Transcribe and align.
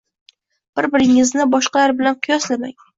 Bir-biringizni 0.79 1.47
boshqalar 1.55 1.97
bilan 2.03 2.21
qiyoslamang. 2.27 2.79